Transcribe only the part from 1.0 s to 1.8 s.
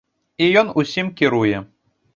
кіруе.